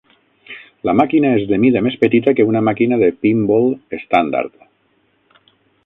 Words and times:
La 0.89 0.95
màquina 1.01 1.33
és 1.41 1.45
de 1.51 1.59
mida 1.65 1.83
més 1.89 1.99
petita 2.05 2.35
que 2.39 2.47
una 2.55 2.63
màquina 2.69 2.99
de 3.05 3.13
pin-ball 3.27 3.71
estàndard. 3.99 5.51